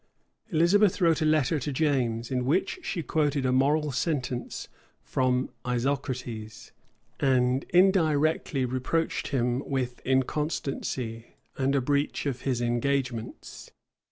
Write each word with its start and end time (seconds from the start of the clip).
[*] 0.27 0.49
Elizabeth 0.49 0.99
wrote 0.99 1.21
a 1.21 1.25
letter 1.25 1.59
to 1.59 1.71
James, 1.71 2.31
in 2.31 2.43
which 2.43 2.79
she 2.81 3.03
quoted 3.03 3.45
a 3.45 3.51
moral 3.51 3.91
sentence 3.91 4.67
from 5.03 5.51
Isocrates, 5.63 6.71
and 7.19 7.65
indirectly 7.69 8.65
reproached 8.65 9.27
him 9.27 9.61
with 9.69 10.01
inconstancy, 10.03 11.35
and 11.55 11.75
a 11.75 11.81
breach 11.81 12.25
of 12.25 12.41
his 12.41 12.61
engagements. 12.61 13.69